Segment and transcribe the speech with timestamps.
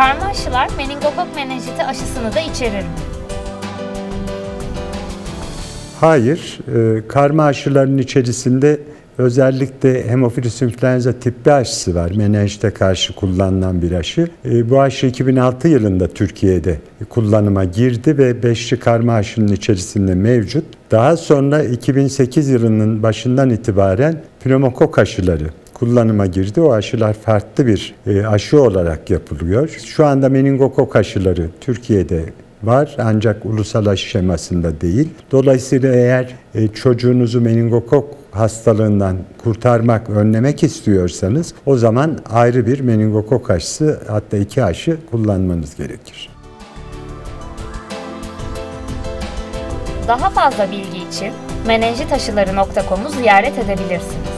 [0.00, 2.90] Karma aşılar meningokok menenjiti aşısını da içerir mi?
[6.00, 8.80] Hayır, e, karma aşıların içerisinde
[9.18, 12.12] özellikle hemofilus influenza tip B aşısı var.
[12.16, 14.28] Menenjite karşı kullanılan bir aşı.
[14.44, 16.78] E, bu aşı 2006 yılında Türkiye'de
[17.08, 20.64] kullanıma girdi ve beşli karma aşının içerisinde mevcut.
[20.90, 25.50] Daha sonra 2008 yılının başından itibaren pneumokok aşıları
[25.80, 26.60] kullanıma girdi.
[26.60, 29.68] O aşılar farklı bir e, aşı olarak yapılıyor.
[29.86, 32.24] Şu anda meningokok aşıları Türkiye'de
[32.62, 35.08] var ancak ulusal aşı şemasında değil.
[35.32, 44.00] Dolayısıyla eğer e, çocuğunuzu meningokok hastalığından kurtarmak, önlemek istiyorsanız o zaman ayrı bir meningokok aşısı
[44.08, 46.30] hatta iki aşı kullanmanız gerekir.
[50.08, 51.32] Daha fazla bilgi için
[51.66, 54.29] menenjitaşıları.com'u ziyaret edebilirsiniz.